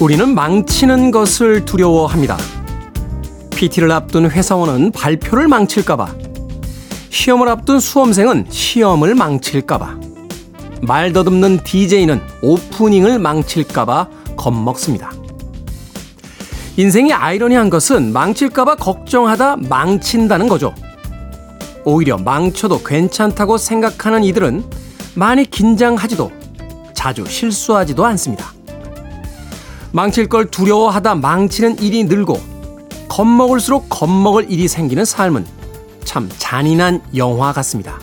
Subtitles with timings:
[0.00, 2.36] 우리는 망치는 것을 두려워합니다.
[3.56, 6.14] PT를 앞둔 회사원은 발표를 망칠까봐,
[7.10, 9.98] 시험을 앞둔 수험생은 시험을 망칠까봐,
[10.82, 15.10] 말 더듬는 DJ는 오프닝을 망칠까봐 겁먹습니다.
[16.76, 20.72] 인생이 아이러니한 것은 망칠까봐 걱정하다 망친다는 거죠.
[21.84, 24.64] 오히려 망쳐도 괜찮다고 생각하는 이들은
[25.16, 26.30] 많이 긴장하지도
[26.94, 28.57] 자주 실수하지도 않습니다.
[29.92, 32.40] 망칠 걸 두려워하다 망치는 일이 늘고
[33.08, 35.46] 겁먹을수록 겁먹을 일이 생기는 삶은
[36.04, 37.98] 참 잔인한 영화 같습니다.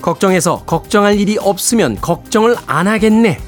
[0.00, 3.38] 걱정해서 걱정할 일이 없으면 걱정을 안 하겠네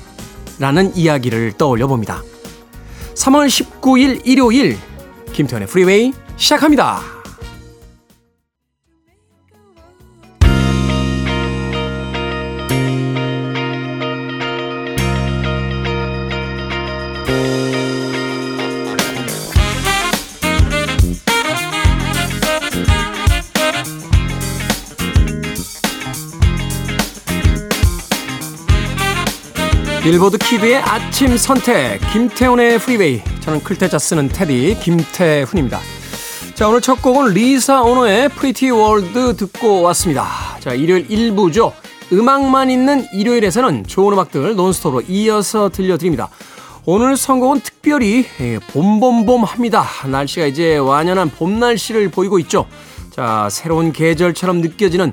[0.59, 2.23] 라는 이야기를 떠올려 봅니다.
[3.15, 4.77] 3월 19일 일요일
[5.33, 7.18] 김태현의 프리웨이 시작합니다.
[30.09, 33.21] 빌보드 키드의 아침 선택 김태훈의 프리웨이.
[33.41, 35.81] 저는 클 태자 쓰는 테디 김태훈입니다.
[36.55, 40.27] 자 오늘 첫 곡은 리사 오노의 Pretty World 듣고 왔습니다.
[40.61, 41.75] 자 일요일 1부죠.
[42.11, 46.31] 음악만 있는 일요일에서는 좋은 음악들 논스톱으로 이어서 들려드립니다.
[46.87, 49.85] 오늘 선곡은 특별히 예, 봄봄봄합니다.
[50.07, 52.67] 날씨가 이제 완연한 봄 날씨를 보이고 있죠.
[53.11, 55.13] 자 새로운 계절처럼 느껴지는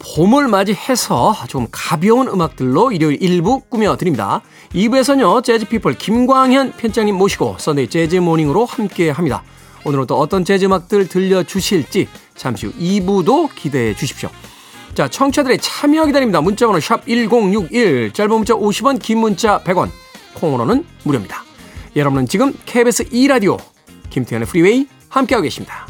[0.00, 4.40] 봄을 맞이해서 좀 가벼운 음악들로 일요일 1부 꾸며드립니다.
[4.74, 9.42] 2부에서는요, 재즈피플 김광현 편집장님 모시고 Sunday Jazz Morning으로 함께 합니다.
[9.84, 14.30] 오늘은 또 어떤 재즈 음악들 들려주실지 잠시 후 2부도 기대해 주십시오.
[14.94, 16.40] 자, 청취자들의 참여 기다립니다.
[16.40, 19.90] 문자번호 샵 1061, 짧은 문자 50원, 긴 문자 100원,
[20.34, 21.44] 콩으로는 무료입니다.
[21.94, 23.58] 여러분은 지금 KBS 2라디오
[24.10, 25.89] 김태훈의 프리웨이 함께하고 계십니다.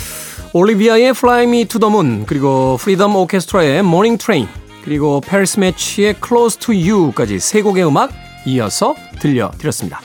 [0.53, 4.49] 올리비아의 Fly Me to the Moon, 그리고 프리덤 오케스트라의 Morning Train,
[4.83, 8.11] 그리고 패리스 매치의 Close to You까지 세 곡의 음악
[8.45, 10.01] 이어서 들려드렸습니다.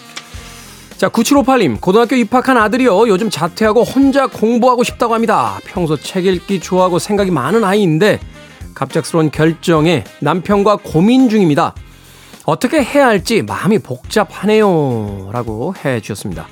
[0.96, 3.08] 자, 9758님, 고등학교 입학한 아들이요.
[3.08, 5.58] 요즘 자퇴하고 혼자 공부하고 싶다고 합니다.
[5.64, 8.20] 평소 책 읽기 좋아하고 생각이 많은 아이인데,
[8.72, 11.74] 갑작스러운 결정에 남편과 고민 중입니다.
[12.44, 15.30] 어떻게 해야 할지 마음이 복잡하네요.
[15.32, 16.46] 라고 해 주셨습니다.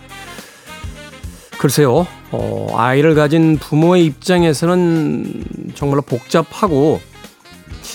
[1.58, 5.44] 글쎄요, 어, 아이를 가진 부모의 입장에서는
[5.76, 7.00] 정말로 복잡하고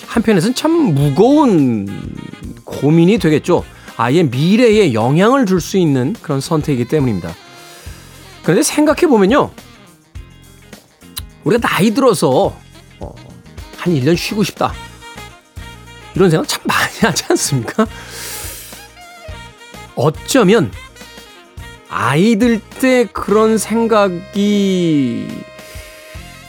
[0.08, 1.86] 한편에서는 참 무거운
[2.64, 3.66] 고민이 되겠죠.
[3.98, 7.34] 아이의 미래에 영향을 줄 수 있는 그런 선택이기 때문입니다.
[8.44, 9.52] 그런데 생각해 보면요.
[11.44, 12.56] 우리가 나이 들어서
[13.02, 13.16] 어,
[13.78, 14.74] 한 1년 쉬고 싶다.
[16.16, 17.86] 이런 생각 참 많이 하지 않습니까?
[19.96, 20.72] 어쩌면
[21.90, 25.28] 아이들 때 그런 생각이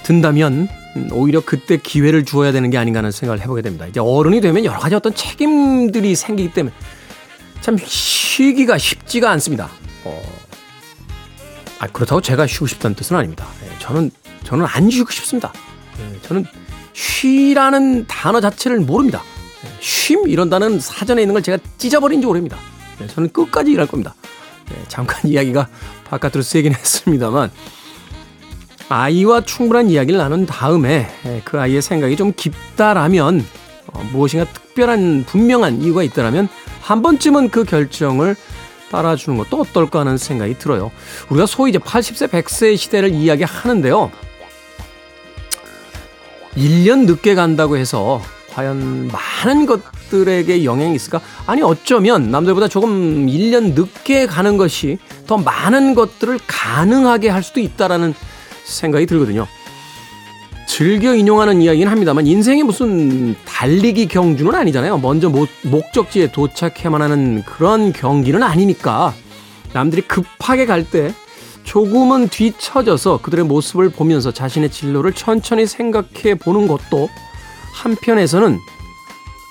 [0.03, 0.69] 든다면
[1.13, 3.87] 오히려 그때 기회를 주어야 되는 게 아닌가 하는 생각을 해보게 됩니다.
[3.87, 6.75] 이제 어른이 되면 여러 가지 어떤 책임들이 생기기 때문에
[7.61, 9.71] 참 쉬기가 쉽지가 않습니다.
[10.05, 10.23] 어,
[11.79, 13.47] 아, 그렇다고 제가 쉬고 싶다는 뜻은 아닙니다.
[13.65, 14.11] 예, 저는,
[14.45, 15.53] 저는 안 쉬고 싶습니다.
[16.01, 16.45] 예, 저는
[16.93, 19.23] 쉬라는 단어 자체를 모릅니다.
[19.65, 22.59] 예, 쉼 이런 단어는 사전에 있는 걸 제가 찢어버린 지 오래입니다.
[23.01, 24.15] 예, 저는 끝까지 일할 겁니다.
[24.71, 25.69] 네, 잠깐 이야기가
[26.05, 27.51] 바깥으로 쓰이긴 했습니다만
[28.89, 33.47] 아이와 충분한 이야기를 나눈 다음에 예, 그 아이의 생각이 좀 깊다라면
[33.87, 36.49] 어, 무엇인가 특별한 분명한 이유가 있다라면
[36.81, 38.35] 한 번쯤은 그 결정을
[38.91, 40.91] 따라주는 것도 어떨까 하는 생각이 들어요.
[41.29, 44.11] 우리가 소위 이제 80세, 100세 시대를 이야기하는데요.
[46.57, 48.21] 1년 늦게 간다고 해서
[48.53, 51.21] 과연 많은 것 들에게 영향이 있을까?
[51.47, 58.13] 아니, 어쩌면 남들보다 조금 1년 늦게 가는 것이 더 많은 것들을 가능하게 할 수도 있다라는
[58.65, 59.47] 생각이 들거든요.
[60.67, 64.99] 즐겨 인용하는 이야기는 합니다만 인생이 무슨 달리기 경주는 아니잖아요.
[64.99, 69.15] 먼저 모, 목적지에 도착해만 하는 그런 경기는 아니니까
[69.73, 71.13] 남들이 급하게 갈 때
[71.65, 77.09] 조금은 뒤처져서 그들의 모습을 보면서 자신의 진로를 천천히 생각해 보는 것도
[77.75, 78.59] 한편에서는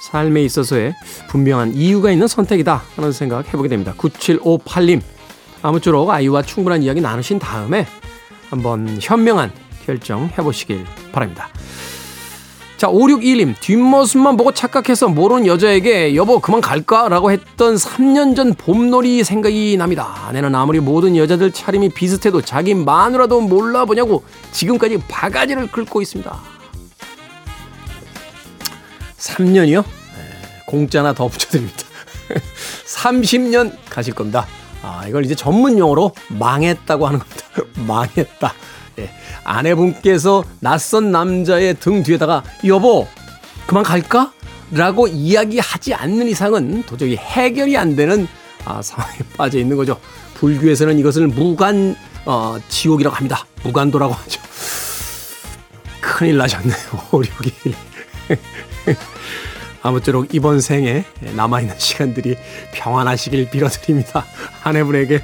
[0.01, 0.95] 삶에 있어서의
[1.29, 3.93] 분명한 이유가 있는 선택이다 하는 생각 해보게 됩니다.
[3.97, 5.01] 9758님
[5.61, 7.85] 아무쪼록 아이와 충분한 이야기 나누신 다음에
[8.49, 9.51] 한번 현명한
[9.85, 11.49] 결정 해보시길 바랍니다.
[12.77, 17.09] 자, 5621님, 뒷모습만 보고 착각해서 모르는 여자에게 여보, 그만 갈까?
[17.09, 20.15] 라고 했던 3년 전 봄놀이 생각이 납니다.
[20.27, 24.23] 아내는 아무리 모든 여자들 차림이 비슷해도 자기 마누라도 몰라보냐고
[24.53, 26.58] 지금까지 바가지를 긁고 있습니다.
[29.19, 29.83] 3년이요?
[30.69, 31.83] 공짜나 더 붙여드립니다.
[32.85, 34.45] 30년 가실 겁니다.
[34.81, 37.43] 아, 이걸 이제 전문 용어로 망했다고 하는 겁니다.
[37.87, 38.53] 망했다.
[38.99, 39.09] 예.
[39.43, 43.07] 아내분께서 낯선 남자의 등 뒤에다가 여보
[43.65, 44.31] 그만 갈까?
[44.71, 48.27] 라고 이야기하지 않는 이상은 도저히 해결이 안 되는
[48.65, 49.99] 아, 상황에 빠져 있는 거죠.
[50.35, 51.95] 불교에서는 이것을 무간
[52.25, 53.45] 어, 지옥이라고 합니다.
[53.63, 54.39] 무간도라고 하죠.
[55.99, 56.75] 큰일 나셨네요.
[57.11, 57.51] 오륙이.
[59.81, 61.05] 아무쪼록 이번 생에
[61.35, 62.35] 남아있는 시간들이
[62.73, 64.25] 평안하시길 빌어드립니다.
[64.63, 65.21] 아내분에게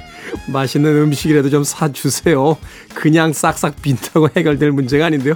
[0.48, 2.56] 맛있는 음식이라도 좀 사주세요.
[2.94, 5.34] 그냥 싹싹 빈다고 해결될 문제가 아닌데요.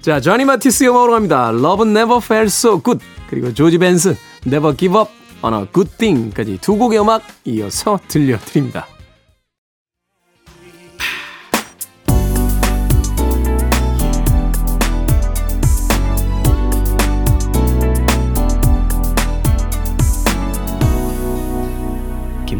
[0.00, 1.50] 자, 조니 마티스 음악으로 갑니다.
[1.50, 3.04] Love Never Felt So Good.
[3.28, 4.16] 그리고 조지 벤슨,
[4.46, 5.10] Never Give Up
[5.42, 8.86] on a Good Thing까지 두 곡의 음악 이어서 들려드립니다.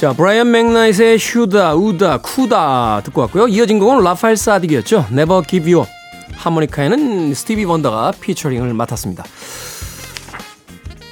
[0.00, 3.48] 자 브라이언 맥나이트의 Shoulda Woulda Coulda 듣고 왔고요.
[3.48, 5.12] 이어진 곡은 라파엘 사딕이었죠.
[5.12, 5.92] Never Give You Up
[6.36, 9.24] 하모니카에는 스티비 원더가 피처링을 맡았습니다.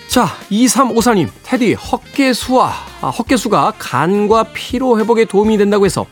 [0.06, 6.06] 자 2354님 테디 헛개수와 아, 헛개수가 간과 피로 회복에 도움이 된다고 해서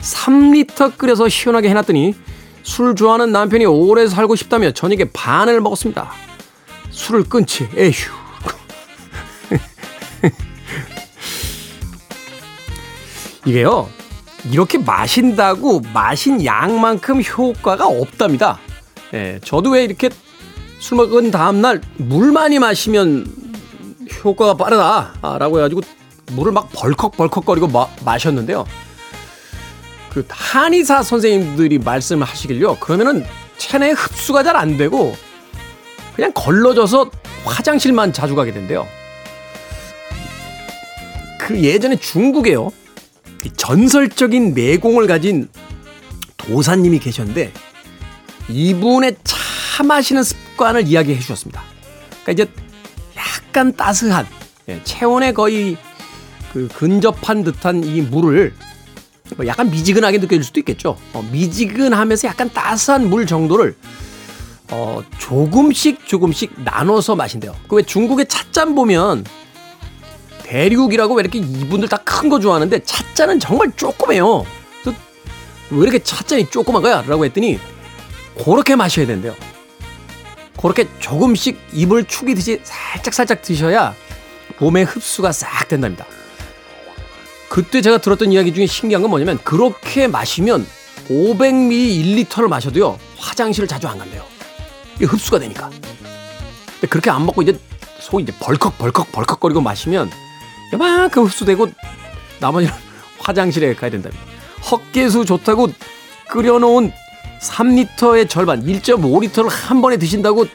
[0.00, 2.14] 3리터 끓여서 시원하게 해놨더니
[2.62, 6.10] 술 좋아하는 남편이 오래 살고 싶다며 저녁에 반을 먹었습니다.
[6.90, 8.17] 술을 끊지, 에휴.
[13.48, 13.88] 이게요,
[14.52, 18.58] 이렇게 마신다고 마신 양만큼 효과가 없답니다.
[19.14, 20.10] 예, 저도 왜 이렇게
[20.78, 23.26] 술 먹은 다음날 물 많이 마시면
[24.22, 25.80] 효과가 빠르다라고 해가지고
[26.32, 28.66] 물을 막 벌컥벌컥거리고 마, 마셨는데요.
[30.10, 32.76] 그 한의사 선생님들이 말씀을 하시길요.
[32.76, 33.24] 그러면은
[33.56, 35.16] 체내 흡수가 잘 안 되고
[36.14, 37.10] 그냥 걸러져서
[37.44, 38.86] 화장실만 자주 가게 된대요.
[41.40, 42.70] 그 예전에 중국에요.
[43.56, 45.48] 전설적인 내공을 가진
[46.36, 47.52] 도사님이 계셨는데
[48.48, 51.62] 이분의 차 마시는 습관을 이야기해 주셨습니다.
[52.24, 52.50] 그러니까 이제
[53.16, 54.26] 약간 따스한
[54.68, 55.76] 예, 체온에 거의
[56.52, 58.54] 그 근접한 듯한 이 물을
[59.36, 60.96] 뭐 약간 미지근하게 느껴질 수도 있겠죠.
[61.12, 63.76] 어, 미지근하면서 약간 따스한 물 정도를
[64.70, 67.54] 어, 조금씩 조금씩 나눠서 마신대요.
[67.68, 69.24] 그 왜 중국의 찻잔 보면
[70.48, 74.44] 대륙이라고 왜 이렇게 이분들 다 큰 거 좋아하는데 찻잔은 정말 조그매요.
[75.70, 77.02] 왜 이렇게 찻잔이 조그만 거야?
[77.02, 77.58] 라고 했더니
[78.42, 79.34] 그렇게 마셔야 된대요.
[80.60, 83.94] 그렇게 조금씩 입을 축이듯이 살짝 살짝 드셔야
[84.58, 86.06] 몸에 흡수가 싹 된답니다.
[87.48, 90.66] 그때 제가 들었던 이야기 중에 신기한 건 뭐냐면 그렇게 마시면
[91.08, 94.24] 500ml 1리터를 마셔도요 화장실을 자주 안 간대요.
[94.96, 95.70] 이게 흡수가 되니까.
[95.70, 97.58] 근데 그렇게 안 먹고 이제
[98.00, 100.10] 속이 이제 벌컥 벌컥 벌컥거리고 마시면
[100.72, 101.68] 이만큼 흡수되고
[102.40, 102.74] 나머지는
[103.20, 104.22] 화장실에 가야 된답니다.
[104.70, 105.68] 헛개수 좋다고
[106.30, 106.92] 끓여놓은
[107.40, 110.46] 3리터의 절반 1.5리터를 한 번에 드신다고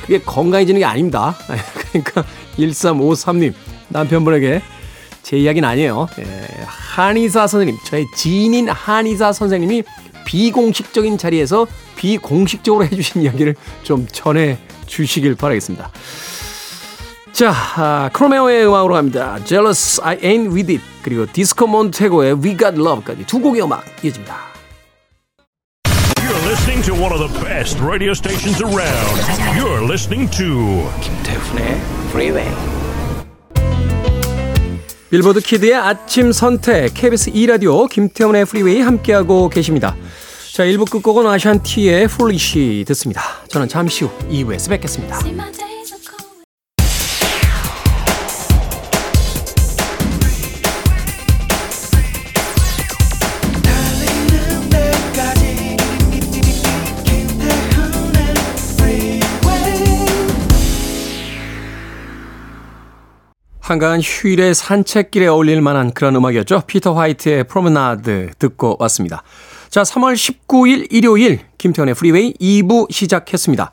[0.00, 1.36] 그게 건강해지는 게 아닙니다.
[1.92, 2.24] 그러니까
[2.56, 3.52] 1353님
[3.88, 4.62] 남편분에게
[5.22, 6.08] 제 이야기는 아니에요.
[6.20, 9.82] 예, 한의사 선생님, 저의 지인인 한의사 선생님이
[10.24, 15.90] 비공식적인 자리에서 비공식적으로 해주신 이야기를 좀 전해 주시길 바라겠습니다.
[17.32, 19.38] 자, 아, 크로메오의 음악으로 갑니다.
[19.44, 24.36] Jealous, I Ain't With It 그리고 디스코 몬테고의 We Got Love까지 두 곡의 음악 이어집니다.
[26.16, 29.20] You're listening to one of the best radio stations around.
[29.56, 32.48] You're listening to 김태훈의 Freeway.
[35.10, 39.96] 빌보드 키드의 아침 선택 KBS 2라디오 김태훈의 프리웨이 함께하고 계십니다.
[40.52, 43.22] 자 1부 끝곡은 아샨티의 Foolish 듣습니다.
[43.48, 45.20] 저는 잠시 후 2부에서 뵙겠습니다.
[63.68, 66.62] 한가한 휴일의 산책길에 어울릴 만한 그런 음악이었죠.
[66.66, 69.22] 피터 화이트의 Promenade 듣고 왔습니다.
[69.68, 73.70] 자, 3월 19일 일요일 김태훈의 프리웨이 2부 시작했습니다.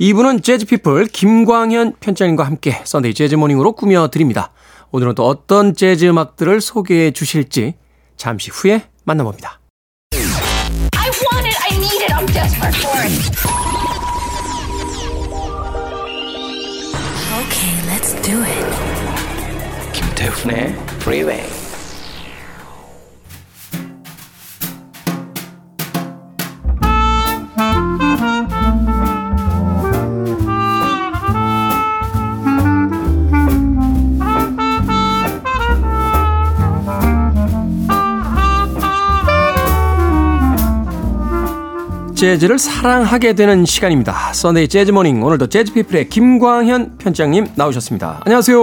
[0.00, 4.52] 2부는 재즈피플 김광현 편집장님과 함께 Sunday Jazz Morning으로 꾸며드립니다.
[4.90, 7.74] 오늘은 또 어떤 재즈 음악들을 소개해 주실지
[8.16, 9.60] 잠시 후에 만나봅니다.
[17.36, 18.65] Okay, let's do it.
[20.16, 20.74] 김태
[42.16, 44.32] 재즈를 사랑하게 되는 시간입니다.
[44.32, 48.22] Sunday Jazz Morning 오늘도 재즈 피플의 김광현 편집장님 나오셨습니다.
[48.24, 48.58] 안녕하세요.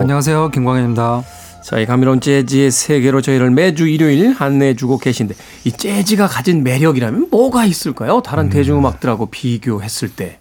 [0.00, 0.50] 안녕하세요.
[0.52, 1.24] 김광현입니다.
[1.64, 7.64] 자, 이 감미로운 재즈의 세계로 저희를 매주 일요일 안내해주고 계신데 이 재즈가 가진 매력이라면 뭐가
[7.64, 8.22] 있을까요?
[8.22, 8.50] 다른 음.
[8.50, 10.38] 대중음악들하고 비교했을 때.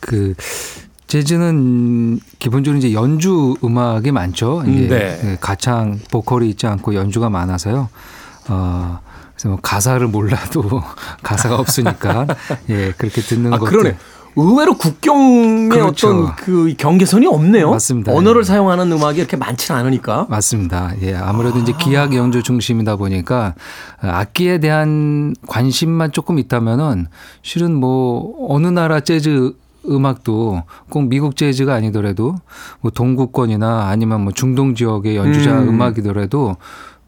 [0.00, 0.34] 그
[1.06, 4.64] 재즈는 기본적으로 이제 연주 음악이 많죠.
[4.66, 5.38] 이제 네.
[5.40, 7.88] 가창 보컬이 있지 않고 연주가 많아서요.
[8.48, 8.98] 어
[9.40, 10.82] 그래서 뭐 가사를 몰라도
[11.22, 12.26] 가사가 없으니까
[12.68, 13.78] 예 그렇게 듣는 아, 것들.
[13.78, 13.96] 그러네.
[14.36, 16.08] 의외로 국경의 그렇죠.
[16.08, 17.70] 어떤 그 경계선이 없네요.
[17.70, 18.12] 맞습니다.
[18.12, 18.44] 언어를 예.
[18.44, 20.26] 사용하는 음악이 이렇게 많지는 않으니까.
[20.28, 20.92] 맞습니다.
[21.02, 23.54] 예, 아무래도 이제 기악 연주 중심이다 보니까
[24.00, 27.08] 악기에 대한 관심만 조금 있다면은
[27.42, 29.54] 실은 뭐 어느 나라 재즈
[29.88, 32.36] 음악도 꼭 미국 재즈가 아니더라도
[32.82, 35.70] 뭐 동구권이나 아니면 뭐 중동 지역의 연주자 음.
[35.70, 35.82] 음.
[35.82, 36.56] 악이더라도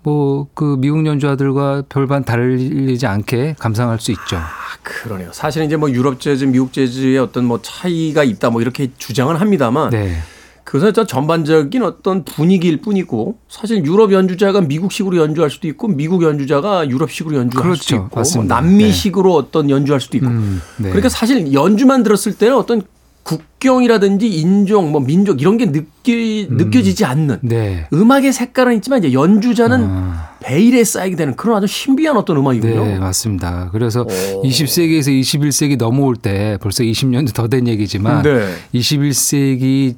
[0.02, 4.36] 뭐 그 미국 연주자들과 별반 다르지 않게 감상할 수 있죠.
[4.36, 4.48] 아,
[4.82, 5.30] 그러네요.
[5.32, 9.90] 사실은 이제 뭐 유럽 재즈, 미국 재즈의 어떤 뭐 차이가 있다 뭐 이렇게 주장은 합니다만
[9.90, 10.16] 네.
[10.64, 16.88] 그것은 저 전반적인 어떤 분위기일 뿐이고 사실 유럽 연주자가 미국식으로 연주할 수도 있고 미국 연주자가
[16.88, 17.82] 유럽식으로 연주할 그렇죠.
[17.82, 18.54] 수도 있고 뭐 맞습니다.
[18.54, 20.88] 남미식으로 어떤 연주할 수도 있고 음, 네.
[20.88, 22.82] 그러니까 사실 연주만 들었을 때는 어떤
[23.22, 27.86] 국경이라든지 인종 뭐 민족 이런 게 느끼, 느껴지지 않는 네.
[27.92, 30.30] 음악의 색깔은 있지만 이제 연주자는 아.
[30.40, 32.84] 베일에 쌓이게 되는 그런 아주 신비한 어떤 음악이군요.
[32.84, 33.68] 네, 맞습니다.
[33.72, 34.42] 그래서 오.
[34.42, 38.54] 20세기에서 21세기 넘어올 때 벌써 20년도 더 된 얘기지만 네.
[38.74, 39.94] 21세기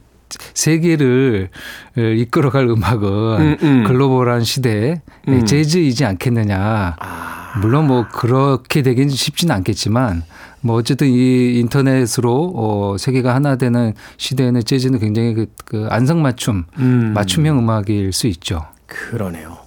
[0.54, 1.49] 세계를
[1.97, 3.09] 이끌어갈 음악은
[3.40, 3.85] 음, 음.
[3.87, 5.47] 글로벌한 시대에 음.
[5.47, 6.97] 재즈이지 않겠느냐.
[6.99, 7.52] 아.
[7.61, 10.25] 물론 뭐 그렇게 되긴 쉽지는 않겠지만
[10.64, 17.12] 뭐 어쨌든 이 인터넷으로 어 세계가 하나 되는 시대에는 재즈는 굉장히 그, 그 안성맞춤 음.
[17.14, 18.64] 맞춤형 음악일 수 있죠.
[18.87, 19.59] 그러네요.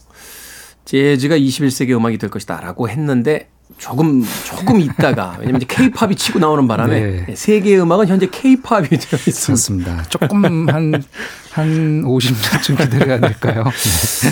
[0.86, 3.48] 재즈가 21세기 음악이 될 것이다라고 했는데
[3.78, 7.36] 조금 조금 있다가 왜냐면 이제 케이팝이 치고 나오는 바람에 네.
[7.36, 10.04] 세계 음악은 현재 케이팝이 되어 있습니다.
[10.10, 11.04] 조금 한,
[11.52, 13.64] 한 50년쯤 기다려야 될까요?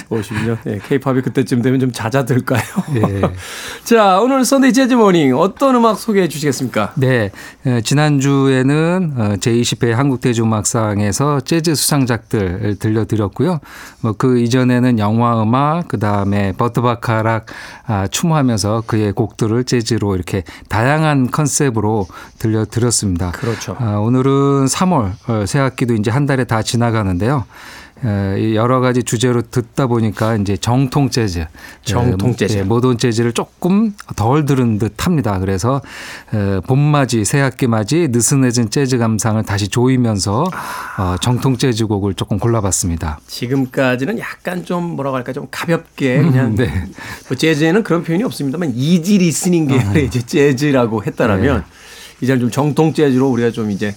[0.10, 0.58] 50년.
[0.66, 2.64] 네, 케이팝이 그때쯤 되면 좀 잦아들까요?
[2.94, 3.22] 네.
[3.84, 6.94] 자, 오늘 Sunday Jazz Morning 어떤 음악 소개해 주시겠습니까?
[6.96, 7.32] 네.
[7.66, 13.60] 어, 지난주에는 어, 제20회 한국 대중 음악상에서 재즈 수상작들 들려 드렸고요.
[14.02, 17.48] 뭐 그 이전에는 영화 음악, 그 다음에 버트 바카락
[17.86, 22.08] 아, 추모하면서 그의 곡 들을 재즈로 이렇게 다양한 컨셉으로
[22.40, 23.32] 들려드렸습니다.
[23.32, 23.76] 그렇죠.
[23.80, 27.46] 아, 오늘은 3월 어, 새 학기도 이제 한 달에 다 지나가는데요.
[28.04, 31.46] 에, 이 여러 가지 주제로 듣다 보니까 이제 정통 재즈,
[31.84, 32.58] 정통 에, 재즈.
[32.58, 35.40] 예, 모던 재즈를 조금 덜 들은 듯합니다.
[35.40, 35.82] 그래서
[36.34, 40.44] 에, 봄맞이, 새학기 맞이 느슨해진 재즈 감상을 다시 조이면서
[40.98, 43.20] 어, 정통 재즈 곡을 조금 골라봤습니다.
[43.28, 46.68] 지금까지는 약간 좀 뭐라고 할까 좀 가볍게 그냥 네.
[47.30, 51.64] 뭐 재즈에는 그런 표현이 없습니다만 easy listening 계열의 이제 재즈라고 했다라면
[52.22, 53.96] 이제는 좀 정통 재즈로 우리가 좀 이제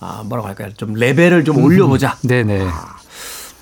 [0.00, 2.18] 아 뭐라고 할까요 좀 레벨을 좀 올려보자.
[2.22, 2.66] 네네.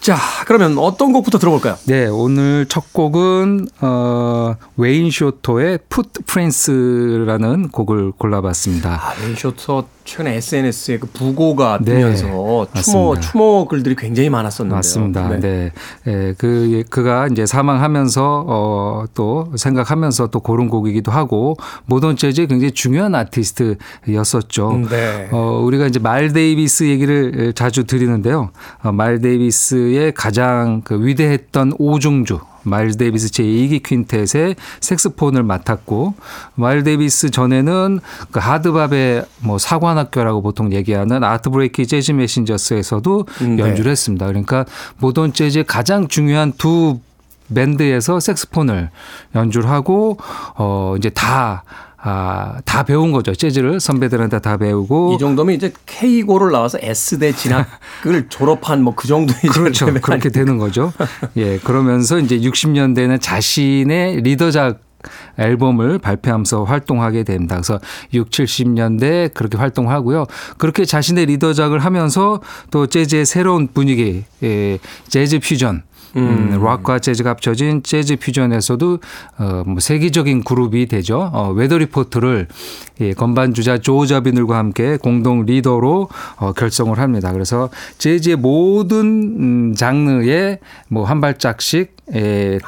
[0.06, 1.76] 자 그러면 어떤 곡부터 들어볼까요?
[1.86, 9.00] 네, 오늘 첫 곡은 어, 웨인 쇼터의 Footprints라는 곡을 골라봤습니다.
[9.02, 13.20] 아, 웨인 쇼터 최근에 SNS에 그 부고가 네, 뜨면서 추모 맞습니다.
[13.20, 14.76] 추모 글들이 굉장히 많았었는데요.
[14.76, 15.28] 맞습니다.
[15.28, 15.40] 네.
[15.40, 15.72] 네.
[16.06, 22.70] 예, 그, 그가 이제 사망하면서, 어, 또 생각하면서 또 고른 곡이기도 하고, 모던 재즈의 굉장히
[22.70, 24.82] 중요한 아티스트였었죠.
[24.88, 25.28] 네.
[25.32, 28.50] 어, 우리가 이제 마일스 데이비스 얘기를 자주 드리는데요.
[28.82, 32.38] 어, 마일스 데이비스의 가장 그 위대했던 오중주.
[32.66, 36.14] 마일스 데이비스 제2기 퀸텟의 색소폰을 맡았고
[36.56, 43.56] 마일스 데이비스 전에는 그 hard bop의 뭐 사관학교라고 보통 얘기하는 아트 블레이키 재즈 메신저스에서도 음,
[43.56, 43.62] 네.
[43.62, 44.26] 연주를 했습니다.
[44.26, 44.64] 그러니까
[44.99, 46.99] 모던 재즈의 가장 중요한 두
[47.54, 48.90] 밴드에서 색소폰을
[49.37, 50.18] 연주를 하고
[50.56, 51.62] 어 이제 다
[52.08, 53.34] 아, 다 배운 거죠.
[53.34, 59.40] 재즈를 선배들한테 다 배우고 이 정도면 이제 K고를 나와서 S대 진학을 졸업한 뭐 그 정도의
[59.52, 59.86] 그렇죠.
[59.86, 60.28] 그렇게 아닙니까?
[60.30, 60.92] 되는 거죠.
[61.36, 61.58] 예.
[61.58, 64.80] 그러면서 이제 60년대는 자신의 리더작
[65.38, 67.56] 앨범을 발표하면서 활동하게 됩니다.
[67.56, 67.78] 그래서
[68.14, 70.26] 6, 70년대 그렇게 활동하고요.
[70.58, 75.82] 그렇게 자신의 리더작을 하면서 또 재즈의 새로운 분위기, 예, 재즈 퓨전
[76.16, 78.99] 음, 락과 재즈가 합쳐진 재즈 퓨전에서도
[79.38, 81.30] 어, 뭐 세계적인 그룹이 되죠.
[81.32, 82.49] 어, 웨더 리포트를
[83.00, 87.32] 예, 건반 주자 조 자비눌과 함께 공동 리더로 어, 결성을 합니다.
[87.32, 87.68] 그래서
[87.99, 89.00] 재즈의 모든
[89.70, 92.58] 음, 장르에 뭐 한 발짝씩 예,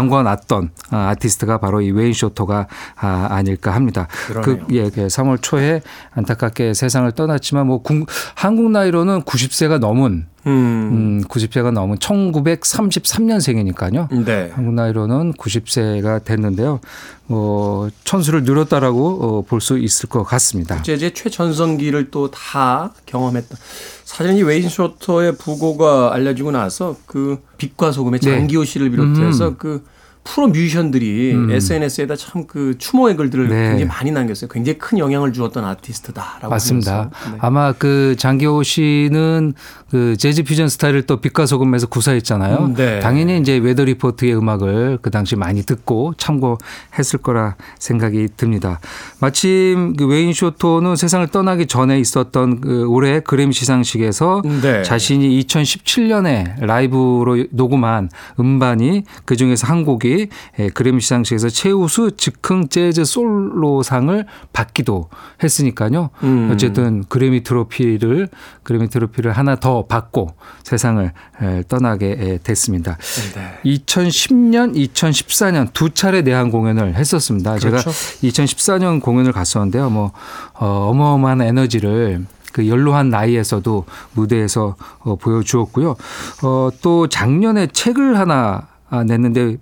[0.00, 4.08] 담궈놨던 아, 아티스트가 바로 이 웨인 쇼토가 아, 아닐까 합니다.
[4.26, 4.66] 그러네요.
[4.66, 5.80] 그, 예, 그 3월 초에
[6.12, 10.52] 안타깝게 세상을 떠났지만 뭐 국- 한국 나이로는 90세가 넘은 음.
[10.52, 14.24] 음, 90세가 넘은 1933년생이니까요.
[14.24, 14.50] 네.
[14.54, 16.80] 한국 나이로는 90세가 됐는데요.
[17.26, 20.80] 뭐 천수를 누렸다라고 어, 볼 수 있을 것 같습니다.
[20.82, 23.58] 재즈의 최전성기를 또 다 경험했던
[24.06, 28.30] 사실은 이 웨인 쇼터의 부고가 알려지고 나서 그 빛과 소금의 네.
[28.30, 29.56] 장기호 씨를 비롯해서 음.
[29.58, 29.84] 그
[30.26, 33.68] 프로 뮤지션들이 SNS에다 참 그 추모의 글들을 네.
[33.68, 34.48] 굉장히 많이 남겼어요.
[34.48, 37.10] 굉장히 큰 영향을 주었던 아티스트다라고 맞습니다.
[37.30, 37.38] 네.
[37.38, 39.54] 아마 그 장기호 씨는
[39.90, 42.56] 그 재즈 퓨전 스타일을 또 빛과 소금에서 구사했잖아요.
[42.56, 43.00] 음, 네.
[43.00, 48.80] 당연히 이제 웨더 리포트의 음악을 그 당시 많이 듣고 참고했을 거라 생각이 듭니다.
[49.20, 54.82] 마침 그 웨인 쇼토는 세상을 떠나기 전에 있었던 그 올해 그래미 시상식에서 네.
[54.82, 58.10] 자신이 2017년에 라이브로 녹음한
[58.40, 60.15] 음반이 그 중에서 한 곡이
[60.58, 65.08] 예, 그래미 시상식에서 최우수 즉흥 재즈 솔로상을 받기도
[65.42, 66.10] 했으니까요.
[66.22, 66.50] 음.
[66.52, 68.28] 어쨌든 그래미 트로피를
[68.62, 72.96] 그래미 트로피를 하나 더 받고 세상을 에, 떠나게 에, 됐습니다.
[73.34, 73.76] 네.
[73.76, 77.56] 2010년, 2014년 두 차례 내한 공연을 했었습니다.
[77.56, 77.90] 그렇죠.
[77.90, 79.90] 제가 2014년 공연을 갔었는데요.
[79.90, 80.12] 뭐
[80.54, 82.26] 어, 어마어마한 에너지를
[82.56, 85.94] 그 연로한 나이에서도 무대에서 어, 보여주었고요.
[86.42, 89.56] 어, 또 작년에 책을 하나 아, 냈는데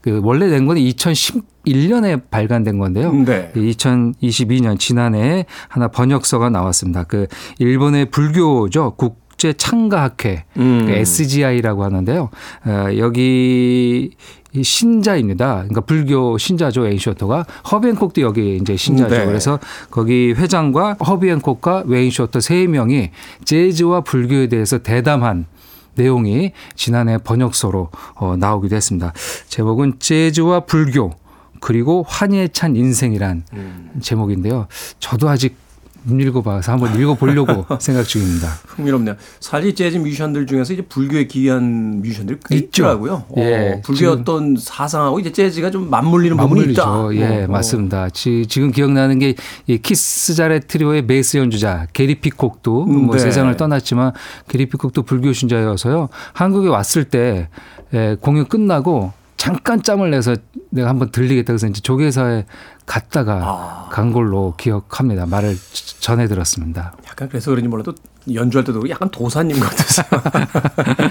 [0.00, 3.12] 그 원래 낸 건 2011년에 발간된 건데요.
[3.12, 3.50] 네.
[3.54, 7.04] 2022년 지난해 하나 번역서가 나왔습니다.
[7.04, 7.26] 그
[7.58, 8.94] 일본의 불교죠.
[8.96, 10.84] 국제 창가학회 음.
[10.86, 12.30] 그 SGI라고 하는데요.
[12.66, 14.10] 어, 여기
[14.52, 15.54] 이 신자입니다.
[15.58, 19.14] 그러니까 불교 신자죠 웨인쇼터가 허비앤콕도 여기 이제 신자죠.
[19.16, 19.24] 네.
[19.26, 23.10] 그래서 거기 회장과 허비앤콕과 웨인쇼터 세 명이
[23.44, 25.46] 재즈와 불교에 대해서 대담한
[25.94, 29.12] 내용이 지난해 번역서로 어, 나오기도 했습니다.
[29.48, 31.12] 제목은 재즈와 불교
[31.60, 33.90] 그리고 환희에 찬 인생이란 음.
[34.00, 34.66] 제목인데요.
[34.98, 35.56] 저도 아직
[36.02, 38.48] 못 읽어봐서 한번 읽어보려고 생각 중입니다.
[38.68, 39.16] 흥미롭네요.
[39.38, 42.82] 사실 재즈 뮤지션들 중에서 이제 불교에 기이한 뮤지션들이 꽤 있죠.
[42.82, 43.24] 있더라고요.
[43.36, 47.08] 예, 어, 지금- 어떤 사상하고 이제 재즈가 좀 맞물리는 부분이 있다.
[47.12, 47.46] 예, 어, 어.
[47.48, 48.08] 맞습니다.
[48.10, 53.22] 지, 지금 기억나는 게 이 키스 자렛 트리오의 베이스 연주자 게리 피콕도 음, 뭐 네.
[53.22, 54.12] 세상을 떠났지만
[54.48, 56.08] 게리 피콕도 불교 신자여서요.
[56.32, 57.48] 한국에 왔을 때
[57.92, 60.36] 예, 공연 끝나고 잠깐 짬을 내서
[60.68, 62.44] 내가 한번 들리겠다 그래서 이제 조계사에
[62.84, 63.88] 갔다가 아.
[63.90, 65.24] 간 걸로 기억합니다.
[65.24, 65.56] 말을
[65.98, 66.94] 전해 들었습니다.
[67.08, 67.94] 약간 그래서 그런지 몰라도
[68.34, 70.06] 연주할 때도 약간 도사님 같았어요.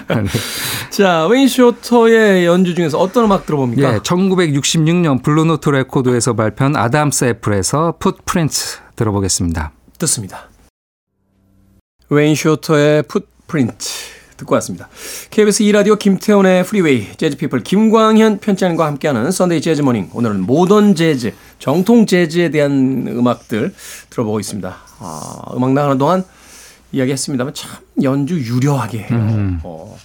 [0.09, 0.29] 네.
[0.95, 3.95] 자, 웨인 쇼터의 연주 중에서 어떤 음악 들어봅니까?
[3.95, 8.55] 예, 1966년 블루노트 레코드에서 발표한 Adam's Apple에서 Footprint
[8.95, 9.71] 들어보겠습니다.
[9.97, 10.49] 듣습니다.
[12.09, 14.89] 웨인 쇼터의 Footprint 듣고 왔습니다.
[15.29, 22.05] KBS 2라디오 김태훈의 프리웨이 재즈피플 김광현 편집장과 함께하는 Sunday Jazz Morning 오늘은 모던 재즈, 정통
[22.05, 23.73] 재즈에 대한 음악들
[24.09, 24.77] 들어보고 있습니다.
[24.99, 26.23] 아, 음악 나가는 동안
[26.91, 27.71] 이야기했습니다만 참
[28.01, 29.59] 연주 유려하게 해요.
[29.63, 29.97] 어,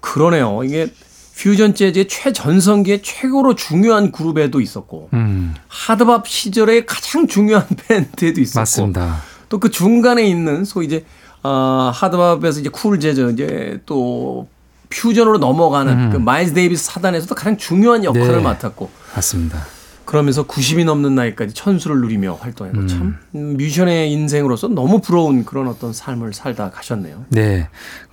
[0.00, 0.62] 그러네요.
[0.64, 0.88] 이게
[1.36, 9.22] 퓨전 재즈의 최전성기에 최고로 중요한 그룹에도 있었고 음, 하드밥 시절의 가장 중요한 밴드에도 있었고 맞습니다.
[9.48, 11.04] 또 그 중간에 있는 소위 이제
[11.42, 14.48] 아 하드밥에서 이제 쿨 재즈 이제 또
[14.90, 18.36] 퓨전으로 넘어가는 그 마일스 데이비스 사단에서도 가장 중요한 역할을 음.
[18.38, 18.42] 네.
[18.42, 19.64] 맡았고 맞습니다.
[20.04, 23.18] 그러면서 90이 넘는 나이까지 천수를 누리며 활동했고 참 음.
[23.36, 27.26] 음, 뮤지션의 인생으로서 너무 부러운 그런 어떤 삶을 살다 가셨네요.
[27.28, 27.68] 네.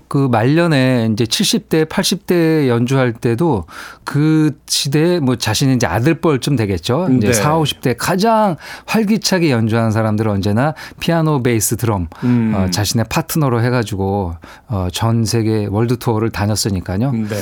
[0.08, 3.65] 그 말년에 이제 70대, 80대 연주할 때도
[4.04, 7.10] 그 시대에 뭐 자신의 이제 아들뻘쯤 되겠죠.
[7.17, 7.34] 이제 네.
[7.34, 12.54] 4, 50대 가장 활기차게 연주하는 사람들은 언제나 피아노, 베이스, 드럼 음.
[12.56, 14.36] 어, 자신의 파트너로 해가지고
[14.67, 17.12] 어, 전 세계 월드 투어를 다녔으니까요.
[17.12, 17.36] 네.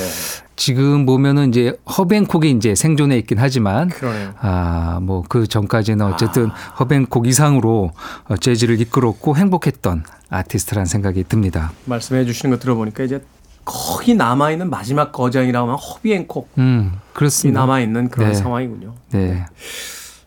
[0.56, 4.32] 지금 보면은 이제 허비 행콕이 이제 생존해 있긴 하지만 그러네요.
[4.40, 7.92] 아, 뭐 그 전까지는 어쨌든 허비 행콕 이상으로
[8.28, 11.72] 어, 재즈를 이끌었고 행복했던 아티스트라는 생각이 듭니다.
[11.84, 13.22] 말씀해 주시는 거 들어보니까 이제
[13.64, 17.60] 거의 남아 있는 마지막 거장이라고 하면 허비 행콕이 음, 그렇습니다.
[17.60, 18.34] 남아 있는 그런 네.
[18.34, 18.94] 상황이군요.
[19.10, 19.44] 네.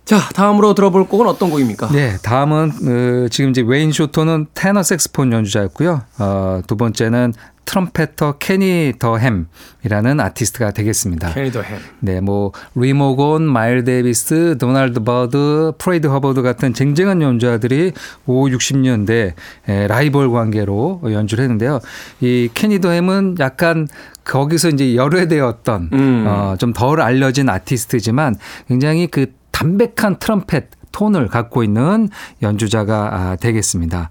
[0.09, 1.89] 자, 다음으로 들어볼 곡은 어떤 곡입니까?
[1.89, 6.01] 네, 다음은 어, 지금 이제 웨인 쇼터는 테너 색소폰 연주자였고요.
[6.17, 7.33] 어, 두 번째는
[7.65, 11.31] trumpeter 케니 더햄이라는 아티스트가 되겠습니다.
[11.35, 11.77] 케니 더햄.
[11.99, 17.91] 네, 뭐 리 모건, 마일스 데이비스, 도널드 버드, 프레디 허버드 같은 쟁쟁한 연주자들이
[18.25, 19.33] 5, 60년대
[19.67, 21.81] 라이벌 관계로 연주를 했는데요.
[22.21, 23.87] 이 케니 더햄은 약간
[24.23, 26.25] 거기서 이제 열애되었던 음.
[26.27, 28.35] 어, 좀 덜 알려진 아티스트지만
[28.67, 32.07] 굉장히 그 담백한 트럼펫 톤을 갖고 있는
[32.41, 34.09] 연주자가 아, 되겠습니다.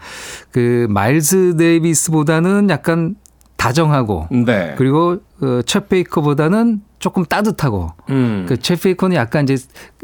[0.53, 3.17] 그 마일스 데이비스보다는 약간
[3.57, 4.75] 다정하고 네.
[4.77, 8.47] 그리고 어, 챗 베이커보다는 조금 따뜻하고 음.
[8.49, 9.57] 그챗 베이커는 약간 이제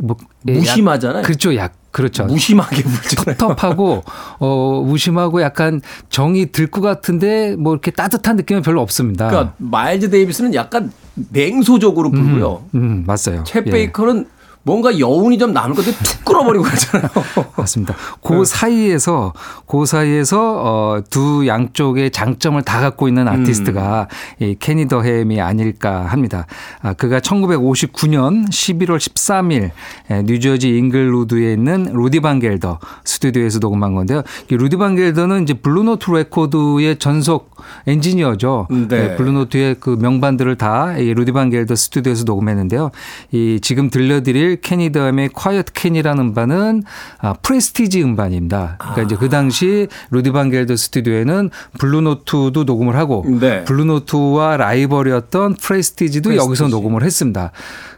[0.02, 0.16] 뭐
[0.48, 1.18] 예, 무심하잖아요.
[1.18, 2.24] 약, 그렇죠, 약 그렇죠.
[2.24, 3.36] 무심하게 불잖아요.
[3.36, 4.02] 텁텁하고
[4.40, 9.28] 어 무심하고 약간 정이 들 것 같은데 뭐 이렇게 따뜻한 느낌은 별로 없습니다.
[9.28, 10.90] 그러니까 마일즈 데이비스는 약간
[11.30, 12.64] 냉소적으로 불고요.
[12.74, 13.44] 음 맞아요.
[13.44, 13.70] 챗 예.
[13.70, 14.26] 베이커는
[14.66, 17.10] 뭔가 여운이 좀 남을 건데 툭 끌어버리고 그러잖아요.
[17.56, 17.94] 맞습니다.
[18.22, 19.32] 그 사이에서
[19.66, 24.08] 그 사이에서 어 두 양쪽의 장점을 다 갖고 있는 아티스트가
[24.40, 26.46] 이 케니 더햄이 아닐까 합니다.
[26.82, 29.70] 아 그가 1959년 11월 13일
[30.10, 34.22] 에, 뉴저지 잉글우드에 있는 루디 반 겔더 스튜디오에서 녹음한 건데요.
[34.50, 37.54] 이 루디 반 겔더는 이제 블루노트 레코드의 전속
[37.86, 38.68] 엔지니어죠.
[38.88, 39.10] 네.
[39.12, 42.90] 예, 블루노트의 그 명반들을 다 이 루디 반 겔더 스튜디오에서 녹음했는데요.
[43.32, 46.82] 이 지금 들려드릴 케니 더햄의 Quiet Kenny라는 음반은
[47.18, 48.76] 아, 프레스티지 음반입니다.
[48.78, 53.64] 그러니까 이제 그 당시 루디 반 겔더 스튜디오에는 블루노트도 녹음을 하고 네.
[53.64, 56.46] 블루노트와 라이벌이었던 프레스티지도 프레스티지.
[56.46, 57.52] 여기서 녹음을 했습니다.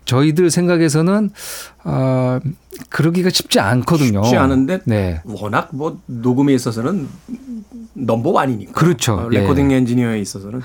[0.04, 1.30] 저희들 생각에서는
[1.84, 2.40] 아
[2.90, 4.22] 그러기가 쉽지 않거든요.
[4.22, 5.20] 쉽지 않은데 네.
[5.24, 7.08] 워낙 뭐 녹음에 있어서는
[7.94, 8.72] number one이니까.
[8.72, 9.14] 그렇죠.
[9.14, 10.62] 어, 레코딩 엔지니어에 있어서는.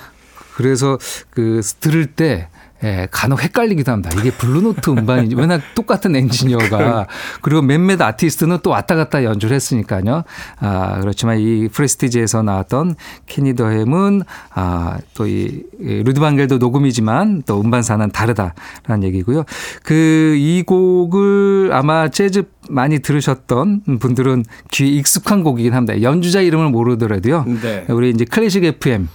[0.55, 0.97] 그래서
[1.29, 2.49] 그 들을 때
[2.83, 4.09] 예, 간혹 헷갈리기도 합니다.
[4.19, 7.07] 이게 블루노트 음반인지 워낙 똑같은 엔지니어가
[7.41, 10.23] 그리고 몇몇 아티스트는 또 왔다 갔다 연주를 했으니까요.
[10.59, 12.95] 아, 그렇지만 이 프레스티지에서 나왔던
[13.27, 19.45] 케니 더햄은 아, 또이 루드 반겔도 녹음이지만 또 음반사는 다르다라는 얘기고요.
[19.83, 26.01] 그 이 곡을 아마 재즈 많이 들으셨던 분들은 귀에 익숙한 곡이긴 합니다.
[26.01, 27.45] 연주자 이름을 모르더라도요.
[27.61, 27.85] 네.
[27.89, 29.07] 우리 이제 클래식 FM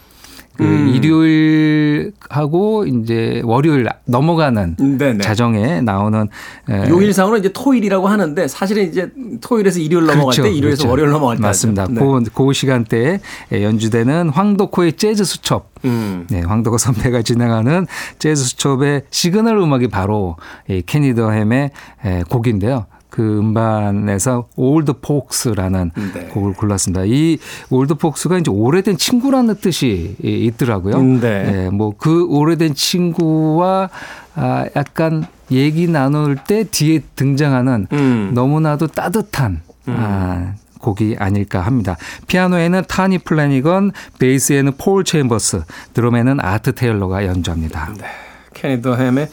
[0.57, 0.89] 그 음.
[0.89, 5.19] 일요일하고 이제 월요일 넘어가는 네네.
[5.19, 6.29] 자정에 나오는
[6.69, 10.89] 에, 요일상으로 이제 토일이라고 하는데 사실은 이제 토일에서 일요일 넘어갈 때 일요일에서 그렇죠.
[10.89, 11.87] 월요일 넘어갈 때 맞습니다.
[11.91, 12.01] 네.
[12.01, 13.21] 그, 그 시간대에
[13.53, 15.71] 연주되는 황덕호의 재즈 수첩.
[15.85, 16.27] 음.
[16.31, 17.87] 네, 황덕호 선배가 진행하는
[18.19, 20.37] 재즈 수첩의 시그널 음악이 바로
[20.69, 21.71] 이 케니 더햄의
[22.05, 22.87] 에, 곡인데요.
[23.17, 26.27] 그 음반에서 Old Folks라는 네.
[26.27, 27.05] 곡을 골랐습니다.
[27.07, 27.39] 이
[27.71, 31.03] Old Folks가 이제 오래된 친구라는 뜻이 이- 있더라고요.
[31.03, 31.71] 네.
[31.71, 33.89] 뭐 그 오래된 친구와
[34.35, 38.33] 아 약간 얘기 나눌 때 뒤에 등장하는 음.
[38.35, 41.97] 너무나도 따뜻한 아, 곡이 아닐까 합니다.
[42.27, 45.63] 피아노에는 토미 플래너건, 베이스에는 폴 챔버스,
[45.95, 47.95] 드럼에는 아트 테일러가 연주합니다.
[47.97, 48.05] 네.
[48.53, 49.29] 케니 더햄의